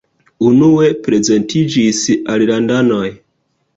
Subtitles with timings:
[0.51, 2.03] Unue prezentiĝis
[2.37, 3.05] alilandanoj.